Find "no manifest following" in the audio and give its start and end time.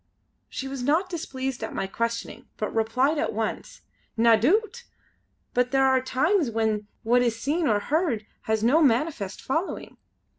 8.63-9.97